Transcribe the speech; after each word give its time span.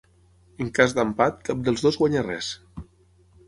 En 0.65 0.71
cas 0.79 0.95
d'empat, 1.01 1.37
cap 1.51 1.63
dels 1.69 1.87
dos 1.87 2.01
guanya 2.03 2.27
res. 2.33 2.51